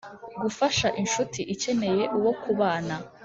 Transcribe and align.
Gufasha 0.43 0.87
incuti 1.01 1.41
ikeneye 1.53 2.03
uwo 2.17 2.31
kubana 2.41 2.95